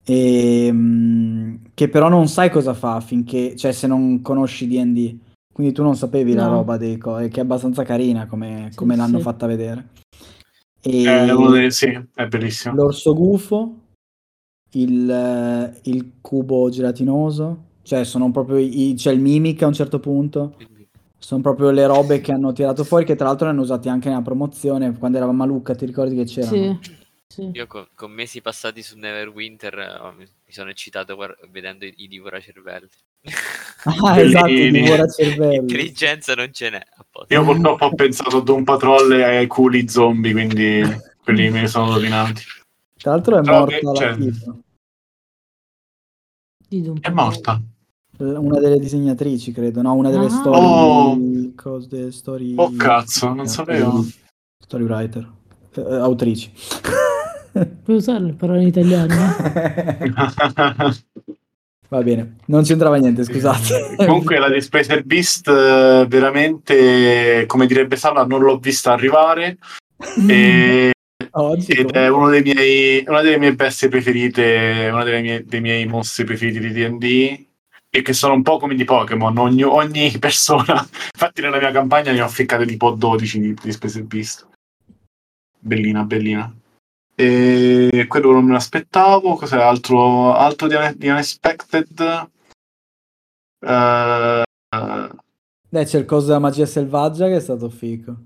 [0.04, 5.16] e, ehm, che però non sai cosa fa finché, cioè se non conosci D&D.
[5.52, 6.42] Quindi tu non sapevi no.
[6.42, 9.24] la roba dei cose, che è abbastanza carina come, sì, come l'hanno sì.
[9.24, 9.88] fatta vedere.
[10.84, 12.74] E eh, sì, è bellissimo.
[12.74, 13.78] L'orso gufo,
[14.72, 20.56] il, il, cubo gelatinoso, cioè sono proprio i, c'è il mimic a un certo punto.
[21.18, 24.08] Sono proprio le robe che hanno tirato fuori, che tra l'altro le hanno usate anche
[24.08, 26.80] nella promozione quando eravamo a Lucca, ti ricordi che c'erano?
[26.82, 27.00] Sì.
[27.32, 27.48] Sì.
[27.54, 31.94] Io con, con, mesi passati su Neverwinter oh, mi, mi sono eccitato guard- vedendo i,
[31.96, 32.90] i Divora Cervelli.
[33.84, 35.06] Ah, esatto, Divora.
[35.18, 36.82] Intelligenza non ce n'è.
[37.28, 40.82] Io purtroppo ho pensato a Doom Patrol e ai culi zombie, quindi
[41.22, 42.42] quelli mi sono rovinati.
[42.96, 44.16] Tra l'altro è morta che, cioè...
[47.00, 47.62] È morta.
[48.18, 49.94] Una delle disegnatrici, credo, no?
[49.94, 50.30] Una delle ah.
[50.30, 50.60] storie.
[50.60, 51.18] Oh.
[51.56, 52.52] Cose, story...
[52.56, 54.04] oh cazzo, non sapevo.
[54.58, 55.26] Story writer.
[55.74, 56.52] Eh, autrici.
[57.52, 59.14] Puoi usare le parole in italiano?
[61.92, 63.96] Va bene, non c'entrava niente, scusate.
[64.06, 69.58] Comunque la di Spacer Beast eh, veramente, come direbbe Sala, non l'ho vista arrivare.
[70.26, 70.92] E...
[71.32, 75.60] Oggi, ed è uno dei miei, una delle mie bestie preferite, uno dei miei, dei
[75.60, 77.46] miei mostri preferiti di D&D
[77.90, 82.12] e che sono un po' come di Pokémon, ogni, ogni persona, infatti nella mia campagna
[82.12, 84.46] ne ho ficcate tipo 12 di, di Spacer Beast
[85.62, 86.52] bellina, bellina.
[87.14, 89.34] E quello non me l'aspettavo.
[89.34, 92.28] Cos'è altro, altro di, di Unexpected?
[93.60, 94.42] Uh,
[95.68, 98.16] Beh, c'è il coso della magia selvaggia che è stato figo.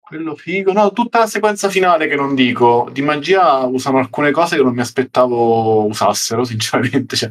[0.00, 0.72] Quello figo.
[0.72, 2.88] No, tutta la sequenza finale che non dico.
[2.92, 7.16] Di magia usano alcune cose che non mi aspettavo usassero, sinceramente.
[7.16, 7.30] Cioè,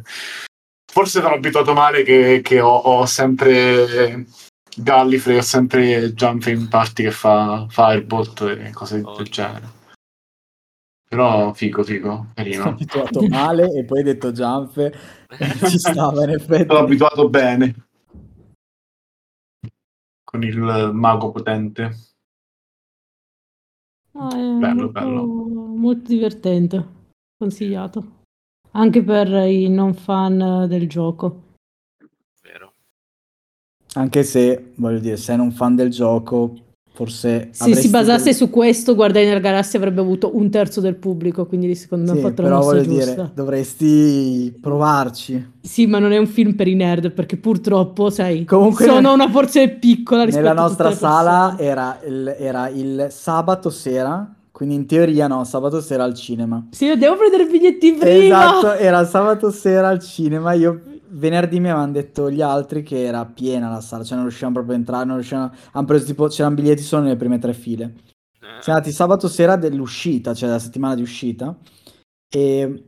[0.92, 4.26] forse sono abituato male che, che ho, ho sempre
[4.76, 9.16] Gallifrey ho sempre Jump in Party che fa Firebolt e cose oh.
[9.16, 9.78] del genere.
[11.10, 12.62] Però figo, figo, carino.
[12.62, 14.90] Sono abituato male e poi hai detto Jump
[15.68, 16.68] ci stava in effetti.
[16.68, 17.74] Sono abituato bene.
[20.22, 21.96] Con il mago potente.
[24.12, 25.26] Ah, bello, molto, bello.
[25.26, 26.86] Molto divertente,
[27.36, 28.18] consigliato.
[28.70, 31.48] Anche per i non fan del gioco.
[33.94, 37.48] Anche se, voglio dire, sei un fan del gioco, forse...
[37.52, 41.74] Se si basasse su questo, Guardiani della Galassia avrebbe avuto un terzo del pubblico, quindi
[41.74, 43.12] secondo me sì, ha fatto la mossa giusta.
[43.12, 45.52] Dire, dovresti provarci.
[45.60, 49.30] Sì, ma non è un film per i nerd, perché purtroppo, sai, Comunque, sono una
[49.30, 55.26] porzione piccola rispetto Nella nostra sala era il, era il sabato sera, quindi in teoria
[55.26, 56.66] no, sabato sera al cinema.
[56.70, 58.58] Sì, devo prendere i biglietti prima.
[58.58, 63.24] Esatto, era sabato sera al cinema, io venerdì mi avevano detto gli altri che era
[63.24, 65.52] piena la sala, cioè non riuscivamo proprio a entrare, non riuscivano...
[65.72, 67.84] hanno preso tipo, c'erano biglietti solo nelle prime tre file.
[67.84, 68.60] Eh.
[68.60, 71.56] Siamo andati sabato sera dell'uscita, cioè la settimana di uscita,
[72.28, 72.84] e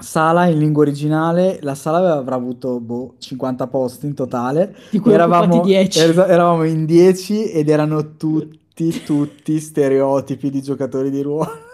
[0.00, 5.12] sala in lingua originale, la sala avrà avuto boh, 50 posti in totale, di cui
[5.12, 5.98] eravamo, 10.
[5.98, 11.66] Er- eravamo in 10 ed erano tutti, tutti stereotipi di giocatori di ruolo.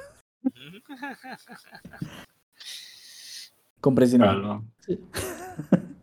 [3.80, 4.72] Compresi noi.
[4.78, 4.98] Sì.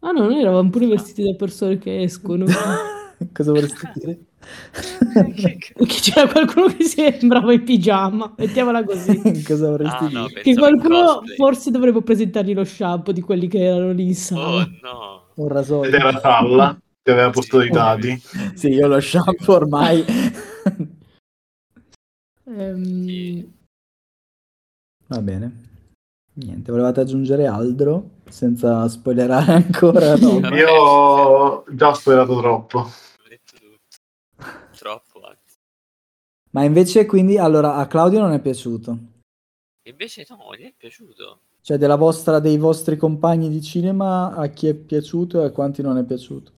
[0.00, 2.44] Ah no, noi eravamo pure vestiti da persone che escono.
[3.32, 4.18] Cosa vorresti dire?
[5.42, 9.20] che c'era qualcuno che sembrava in pigiama, mettiamola così.
[9.42, 10.42] Cosa vorresti ah, no, dire?
[10.42, 14.62] Che qualcuno forse dovrebbe presentargli lo shampoo di quelli che erano lì in sala.
[14.62, 15.22] Oh no.
[15.34, 15.88] Un rasoio.
[15.88, 18.22] Ed era Palla che aveva posto i dati.
[18.54, 20.04] sì, io lo shampoo ormai.
[22.44, 23.52] um...
[25.08, 25.67] Va bene.
[26.38, 30.14] Niente, volevate aggiungere altro senza spoilerare ancora?
[30.16, 30.38] No?
[30.54, 32.88] Io ho già spoilerato troppo.
[34.76, 35.56] Troppo, anzi.
[36.50, 38.98] Ma invece quindi, allora, a Claudio non è piaciuto?
[39.88, 41.40] Invece no, gli è piaciuto.
[41.60, 45.82] Cioè, della vostra, dei vostri compagni di cinema, a chi è piaciuto e a quanti
[45.82, 46.52] non è piaciuto?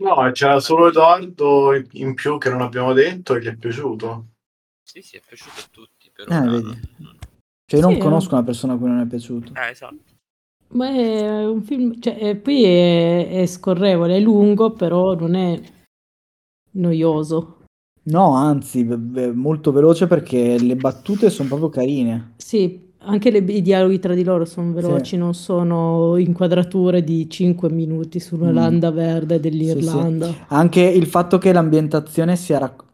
[0.00, 4.26] No, c'era solo Edoardo in più che non abbiamo detto e gli è piaciuto.
[4.80, 6.32] Sì, sì, è piaciuto a tutti, però...
[6.32, 7.17] Ah, vedi.
[7.68, 9.52] Cioè, io non sì, conosco una persona a cui non è piaciuto.
[9.54, 9.96] Eh, esatto.
[10.68, 15.60] Ma è un film, cioè, poi è, è scorrevole, è lungo, però non è
[16.72, 17.56] noioso.
[18.04, 22.32] No, anzi, b- molto veloce perché le battute sono proprio carine.
[22.38, 25.16] Sì, anche le, i dialoghi tra di loro sono veloci, sì.
[25.18, 28.54] non sono inquadrature di 5 minuti su una mm.
[28.54, 30.26] landa verde dell'Irlanda.
[30.28, 30.38] Sì, sì.
[30.48, 32.84] Anche il fatto che l'ambientazione sia rac-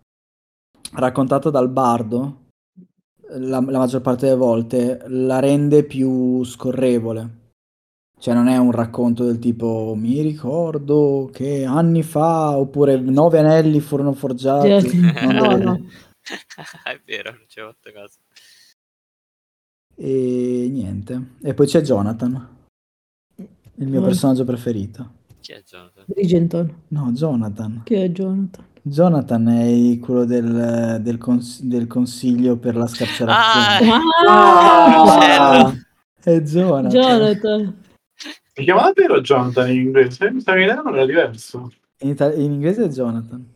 [0.94, 2.42] raccontata dal bardo
[3.30, 7.42] la, la maggior parte delle volte la rende più scorrevole.
[8.18, 13.80] Cioè non è un racconto del tipo mi ricordo che anni fa oppure nove anelli
[13.80, 14.98] furono forgiati.
[14.98, 15.86] no, no.
[16.84, 18.18] è vero, non ci ho fatto caso.
[19.96, 21.34] E niente.
[21.42, 22.48] E poi c'è Jonathan,
[23.36, 24.04] il mio Oh.
[24.04, 25.22] personaggio preferito.
[25.40, 26.04] Chi è Jonathan?
[26.06, 26.82] Bridgerton.
[26.88, 27.82] No, Jonathan.
[27.84, 28.64] Che è Jonathan?
[28.86, 33.90] Jonathan è quello del, del cons- del consiglio per la scarcerazione.
[34.28, 35.72] Ah, Ah,
[36.22, 36.90] è Jonathan.
[36.90, 37.82] Jonathan.
[38.52, 40.26] Si chiama davvero Jonathan in inglese?
[40.26, 41.72] Mi in italiano era diverso.
[42.00, 43.52] In, ita- in inglese è Jonathan.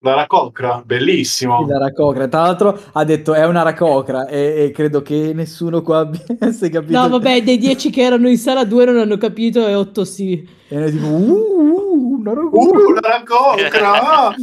[0.00, 1.64] La racocra, bellissimo.
[1.64, 2.26] Sì, la racocra.
[2.26, 6.86] Tra l'altro ha detto è una racocra e, e credo che nessuno qua abbia capito.
[6.90, 10.46] No, vabbè, dei 10 che erano in sala 2 non hanno capito e 8 sì.
[10.68, 11.85] E noi tipo, uh, uh,
[12.30, 12.78] una racocra.
[12.78, 14.34] Uh, la racocra!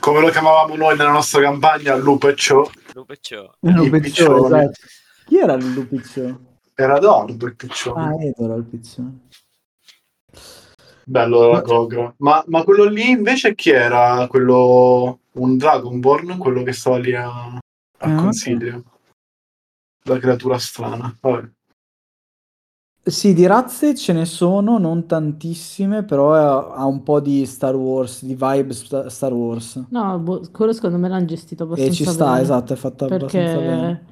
[0.00, 2.70] Come lo chiamavamo noi nella nostra campagna, Lupeccio.
[2.94, 3.54] Lupeccio.
[3.60, 4.72] Esatto.
[5.26, 6.58] Chi era il lupiccione?
[6.74, 8.04] Era Dordo il piccione.
[8.04, 9.28] Ah, Edoro il piccione.
[11.04, 12.14] Bello la.
[12.18, 14.26] Ma, ma quello lì invece chi era?
[14.28, 15.20] Quello...
[15.34, 16.36] Un Dragonborn?
[16.36, 17.60] Quello che stava lì a, a
[17.98, 18.82] Ah, consiglio.
[20.02, 21.16] La creatura strana.
[21.20, 21.48] Vabbè.
[23.04, 27.74] Sì, di razze ce ne sono, non tantissime, però ha, ha un po' di Star
[27.74, 29.82] Wars, di vibe sta- Star Wars.
[29.88, 32.42] No, boh, quello secondo me l'hanno gestito abbastanza E ci sta, bene.
[32.42, 34.04] esatto, è fatta abbastanza bene.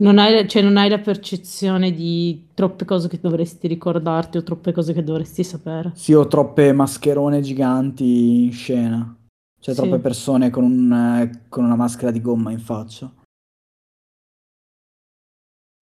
[0.00, 4.72] Non hai, cioè, non hai la percezione di troppe cose che dovresti ricordarti o troppe
[4.72, 5.92] cose che dovresti sapere.
[5.94, 9.16] Sì, ho troppe mascherone giganti in scena.
[9.60, 9.80] Cioè, Sì.
[9.80, 13.10] troppe persone con, un, eh, con una maschera di gomma in faccia.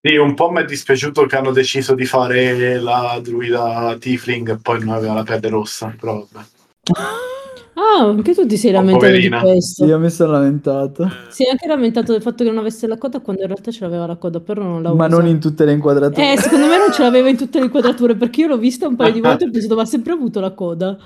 [0.06, 4.58] Sì, un po' mi è dispiaciuto che hanno deciso di fare la druida Tifling e
[4.58, 6.46] poi non aveva la pelle rossa, però vabbè.
[7.74, 9.38] Ah, anche tu ti sei Oh, lamentato poverina.
[9.40, 9.82] di questo.
[9.84, 11.02] Sì, io mi sono lamentato.
[11.02, 13.72] Eh, Si è anche lamentato del fatto che non avesse la coda quando in realtà
[13.72, 16.32] ce l'aveva la coda, però non la Ma non in tutte le inquadrature.
[16.34, 18.94] Eh, secondo me non ce l'aveva in tutte le inquadrature perché io l'ho vista un
[18.94, 20.96] paio di volte e ho pensato, ma ha sempre avuto la coda.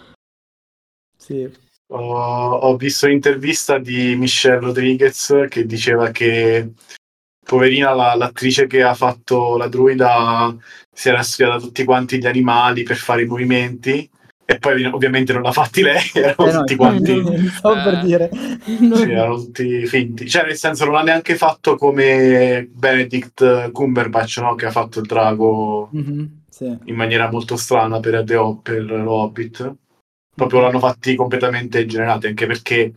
[1.17, 1.51] Sì.
[1.93, 6.73] Ho, ho visto un'intervista di Michelle Rodriguez che diceva che
[7.45, 10.55] poverina la- l'attrice che ha fatto la druida
[10.93, 14.09] si era studiata tutti quanti gli animali per fare i movimenti
[14.45, 18.01] e poi ovviamente non l'ha fatti lei, erano Eh no, tutti quanti stavo per Eh.
[18.01, 18.31] dire.
[18.81, 20.29] Non- sì, erano tutti finti.
[20.29, 24.55] Cioè, nel senso, non ha neanche fatto come Benedict Cumberbatch, no?
[24.57, 26.77] Che ha fatto il drago Mhm, sì.
[26.85, 29.75] in maniera molto strana per, The per lo Hobbit.
[30.35, 32.93] Proprio l'hanno fatti completamente generati, anche perché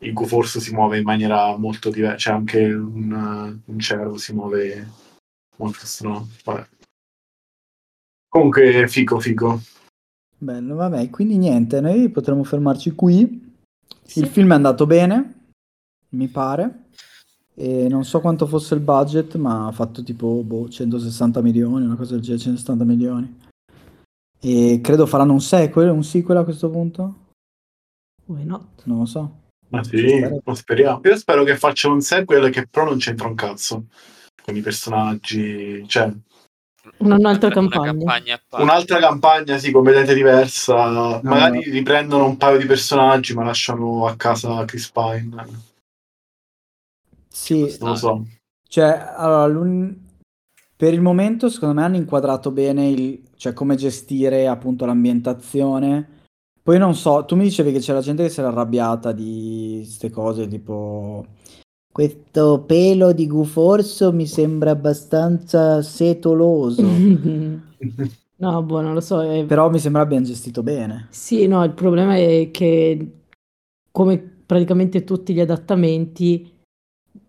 [0.00, 2.16] il Guforso si muove in maniera molto diversa.
[2.18, 4.86] Cioè, anche un, un cervo si muove
[5.56, 6.28] molto strano.
[6.44, 6.66] Vabbè.
[8.28, 9.60] Comunque, figo, figo.
[10.36, 13.54] Bello, vabbè, quindi niente, noi potremmo fermarci qui.
[14.04, 14.20] Sì.
[14.20, 15.50] Il film è andato bene,
[16.10, 16.84] mi pare.
[17.54, 21.96] E non so quanto fosse il budget, ma ha fatto tipo boh, 160 milioni, una
[21.96, 23.40] cosa del genere, 170 milioni.
[24.38, 27.26] E credo faranno un sequel, un sequel a questo punto?
[28.26, 28.84] Why not?
[28.84, 29.47] Non lo so.
[29.70, 31.00] Ma sì, lo speriamo.
[31.04, 33.84] Io spero che faccia un sequel che però non c'entra un cazzo
[34.42, 35.86] con i personaggi.
[35.86, 36.10] Cioè,
[36.98, 37.84] Un'altra una campagna.
[37.84, 41.20] campagna un'altra campagna, sì, completamente diversa.
[41.22, 41.72] Magari no.
[41.72, 45.66] riprendono un paio di personaggi, ma lasciano a casa Chris Pine.
[47.28, 48.26] Sì, Non lo so.
[48.68, 49.96] Cioè, allora, l'un-
[50.76, 53.22] per il momento secondo me hanno inquadrato bene il...
[53.36, 56.16] cioè, come gestire appunto l'ambientazione.
[56.68, 60.10] Poi non so, tu mi dicevi che c'era gente che si era arrabbiata di queste
[60.10, 61.24] cose, tipo...
[61.90, 66.82] Questo pelo di Guforso mi sembra abbastanza setoloso,
[68.36, 69.22] No, boh, non lo so.
[69.22, 71.06] è- però mi sembra abbiano gestito bene.
[71.08, 73.12] Sì, no, il problema è che
[73.90, 76.52] come praticamente tutti gli adattamenti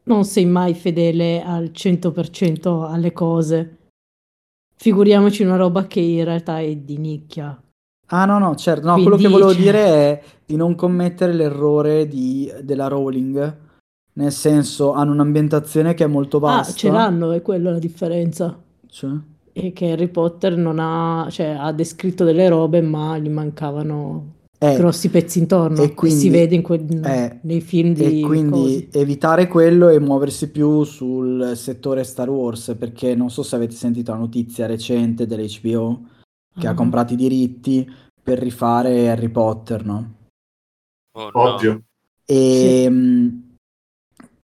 [0.04, 3.78] non sei mai fedele al 100% alle cose.
[4.76, 7.58] Figuriamoci una roba che in realtà è di nicchia.
[8.12, 11.34] Ah no, no, certo, no, Quindi, quello che volevo cioè- dire è di non commettere
[11.34, 13.56] l'errore di- della Rowling,
[14.14, 16.74] nel senso hanno un'ambientazione che è molto Ah, vasta.
[16.74, 18.58] ce l'hanno, è quella la differenza.
[18.88, 19.12] Cioè?
[19.54, 24.76] E che Harry Potter non ha, cioè, ha descritto delle robe, ma gli mancavano Eh,
[24.76, 25.82] grossi pezzi intorno.
[25.84, 28.90] e quindi- si vede que- eh, nei film di E quindi cosi.
[28.94, 34.12] evitare quello e muoversi più sul settore Star Wars, perché non so se avete sentito
[34.12, 36.00] la notizia recente dell'HBO
[36.60, 36.76] che ha Ah.
[36.76, 37.92] comprato i diritti
[38.22, 40.14] per rifare Harry Potter, no?
[41.18, 41.42] Oh, no.
[41.42, 41.82] Ovvio.
[42.26, 43.56] E mh,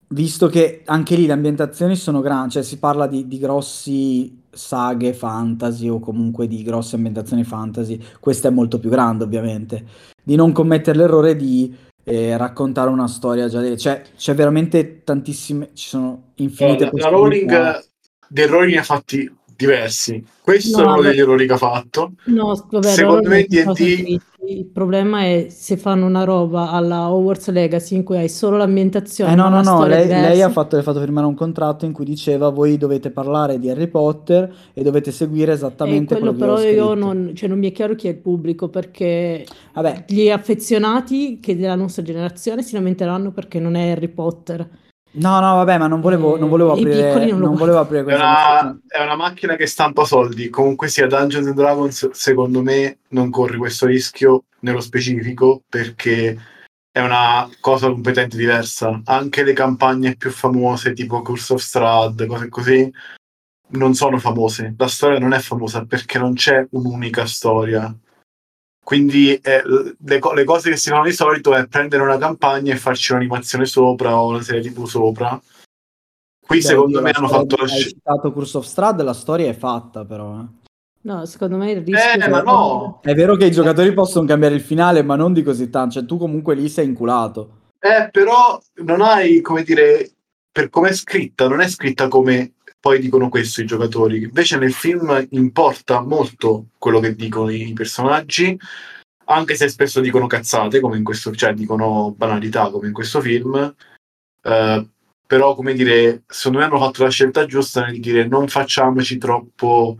[0.08, 5.14] visto che anche lì le ambientazioni sono grandi, cioè si parla di, di grossi saghe
[5.14, 9.86] fantasy o comunque di grosse ambientazioni fantasy, questa è molto più grande ovviamente,
[10.22, 13.76] di non commettere l'errore di e raccontare una storia già di...
[13.76, 17.84] cioè c'è veramente tantissime ci sono infinite allora, la Rowling
[18.32, 19.30] errori ne ha fatti
[19.60, 24.20] diversi questo no, è uno degli errori che ha fatto no vabbè secondo me D&D
[24.46, 29.32] il problema è se fanno una roba alla Hogwarts Legacy in cui hai solo l'ambientazione.
[29.32, 31.92] Eh no, no, no, lei, lei, ha fatto, le ha fatto firmare un contratto in
[31.92, 36.68] cui diceva voi dovete parlare di Harry Potter e dovete seguire esattamente quello, quello però
[36.68, 40.04] io non, cioè, non mi è chiaro chi è il pubblico perché Vabbè.
[40.08, 44.68] gli affezionati che della nostra generazione si lamenteranno perché non è Harry Potter.
[45.12, 48.62] No, no, vabbè, ma non volevo, non volevo aprire, non, non volevo aprire questa è
[48.62, 50.48] una, è una macchina che stampa soldi.
[50.50, 56.38] Comunque sia Dungeons and Dragons, secondo me, non corre questo rischio nello specifico perché
[56.92, 59.00] è una cosa completamente diversa.
[59.04, 62.92] Anche le campagne più famose, tipo Curse of Strahd, cose così,
[63.70, 64.74] non sono famose.
[64.76, 67.92] La storia non è famosa perché non c'è un'unica storia.
[68.90, 69.62] Quindi eh,
[70.00, 73.12] le, co- le, cose che si fanno di solito è prendere una campagna e farci
[73.12, 75.40] un'animazione sopra o una serie tv sopra.
[76.44, 77.88] Qui Beh, secondo me hanno fatto la scelta.
[77.88, 80.40] citato Curse of Strad, la storia è fatta però.
[80.40, 80.68] Eh.
[81.02, 82.24] No, secondo me il rischio...
[82.24, 82.98] Eh, ma no!
[83.00, 85.94] È vero che i giocatori possono cambiare il finale, ma non di così tanto.
[85.94, 87.68] Cioè, tu comunque lì sei inculato.
[87.78, 90.10] Eh, però non hai, come dire,
[90.50, 94.22] per come è scritta, non è scritta come poi dicono questo i giocatori.
[94.22, 98.58] Invece nel film importa molto quello che dicono i personaggi,
[99.26, 103.74] anche se spesso dicono cazzate, come in questo, cioè dicono banalità come in questo film.
[104.42, 104.88] Eh,
[105.26, 109.98] però, come dire, secondo me hanno fatto la scelta giusta nel dire non facciamoci troppo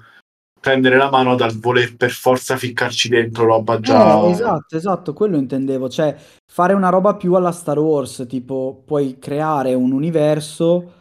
[0.58, 4.24] prendere la mano dal voler per forza ficcarci dentro roba già.
[4.24, 5.88] Eh, esatto, esatto, quello intendevo.
[5.88, 6.16] Cioè,
[6.50, 10.94] fare una roba più alla Star Wars, tipo, puoi creare un universo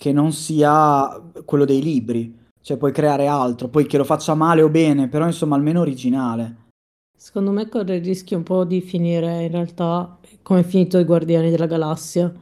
[0.00, 2.34] che non sia quello dei libri.
[2.62, 6.68] Cioè puoi creare altro, poi che lo faccia male o bene, però insomma almeno originale.
[7.14, 11.04] Secondo me corre il rischio un po' di finire in realtà come è finito i
[11.04, 12.32] Guardiani della Galassia,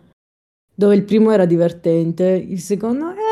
[0.72, 3.10] dove il primo era divertente, il secondo...
[3.10, 3.27] Eh...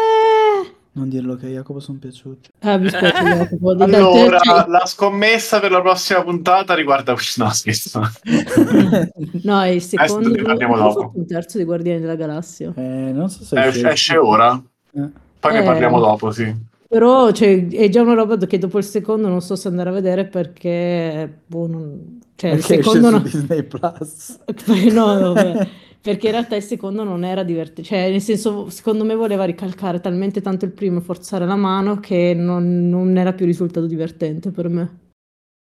[0.96, 2.48] Non dirlo che a Jacopo sono piaciuti.
[2.60, 3.72] Ah, mi spiace Jacopo.
[3.72, 7.14] allora, la scommessa per la prossima puntata riguarda...
[7.36, 8.00] No, scherzo.
[9.44, 10.42] no, il secondo...
[10.42, 11.12] Parliamo dopo.
[11.14, 12.72] Un terzo dei Guardiani della Galassia.
[12.74, 13.62] Eh, non so se...
[13.62, 14.58] Eh, esce ora?
[14.94, 15.08] Eh.
[15.38, 16.50] Poi ne parliamo dopo, sì.
[16.88, 19.92] Però cioè, è già una roba che dopo il secondo non so se andare a
[19.92, 21.40] vedere perché...
[21.44, 22.20] Boh, non...
[22.36, 23.22] Cioè, perché il secondo non...
[23.22, 24.38] Disney Plus.
[24.92, 25.68] no, vabbè.
[26.06, 29.98] perché in realtà il secondo non era divertente, cioè nel senso secondo me voleva ricalcare
[29.98, 34.52] talmente tanto il primo e forzare la mano che non, non era più risultato divertente
[34.52, 34.98] per me.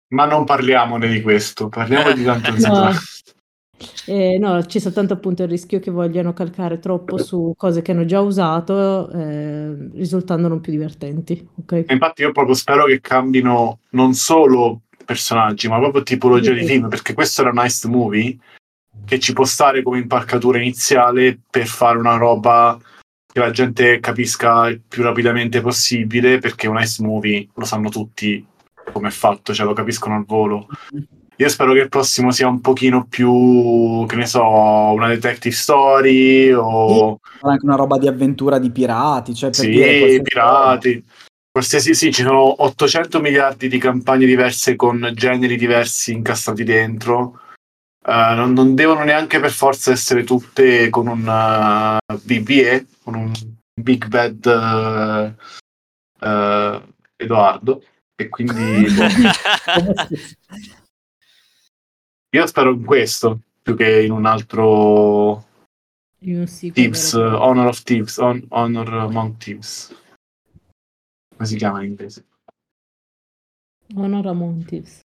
[0.10, 2.92] Ma non parliamone di questo, parliamo di tanto no.
[4.06, 8.06] Eh, no, c'è soltanto appunto il rischio che vogliano calcare troppo su cose che hanno
[8.06, 11.46] già usato, eh, risultando non più divertenti.
[11.62, 11.86] Okay?
[11.90, 16.60] Infatti, io proprio spero che cambino non solo personaggi, ma proprio tipologia sì.
[16.60, 18.38] di film, perché questo era un nice movie
[19.06, 22.78] che ci può stare come impalcatura iniziale per fare una roba
[23.32, 28.46] che la gente capisca il più rapidamente possibile, perché un nice movie lo sanno tutti
[28.92, 30.68] come è fatto, cioè lo capiscono al volo.
[31.38, 36.52] Io spero che il prossimo sia un pochino più, che ne so, una detective story
[36.54, 37.20] o...
[37.42, 41.04] anche una roba di avventura di pirati, cioè per sì, dire pirati.
[41.52, 47.40] Qualsiasi, sì, ci sono 800 miliardi di campagne diverse con generi diversi incastrati dentro.
[48.08, 53.16] Uh, non, non, devono neanche per forza essere tutte con un uh, eh, BBE, con
[53.16, 53.32] un
[53.74, 54.46] Big Bad
[56.22, 56.82] uh,
[57.16, 57.84] Edoardo.
[58.16, 58.86] E quindi...
[62.36, 65.46] Io spero in questo più che in un altro
[66.20, 69.96] Thieves, uh, Honor of Thieves, on, Honor Among Thieves.
[71.36, 72.26] Come si chiama in inglese?
[73.96, 75.05] Honor Among Thieves.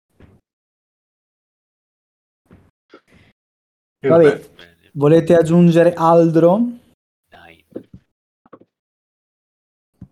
[4.10, 4.50] Vabbè,
[4.94, 6.62] volete aggiungere Aldro?
[7.30, 7.66] Dai.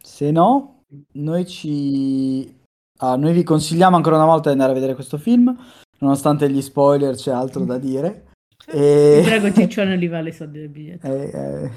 [0.01, 0.83] Se no,
[1.13, 2.61] noi ci...
[2.99, 5.55] Ah, noi vi consigliamo ancora una volta di andare a vedere questo film
[6.03, 8.27] nonostante gli spoiler c'è altro da dire.
[8.67, 9.21] E...
[9.25, 11.07] Drago ciccione li vale i soldi del biglietto.
[11.11, 11.71] Eh, eh...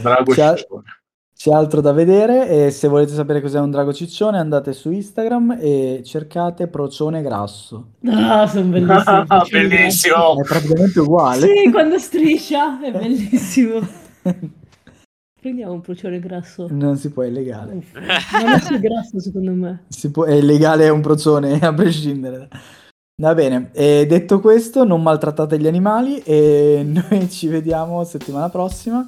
[0.00, 1.01] Drago c'è, ciccione.
[1.42, 5.58] C'è altro da vedere e se volete sapere cos'è un drago ciccione andate su Instagram
[5.60, 7.94] e cercate procione grasso.
[8.06, 9.24] Ah, sono bellissimo.
[9.26, 10.40] Ah, bellissimo.
[10.40, 11.48] È praticamente uguale.
[11.48, 13.80] Sì, quando striscia, è bellissimo.
[15.40, 16.68] Prendiamo un procione grasso.
[16.70, 17.72] Non si può, è illegale.
[17.72, 19.82] Non è grasso secondo me.
[19.88, 22.48] Si può, è illegale un procione a prescindere.
[23.20, 29.04] Va bene, e detto questo, non maltrattate gli animali e noi ci vediamo settimana prossima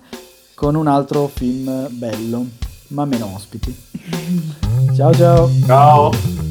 [0.65, 2.47] con un altro film bello,
[2.89, 3.77] ma meno ospiti.
[4.97, 5.51] ciao ciao.
[5.67, 6.44] Ciao.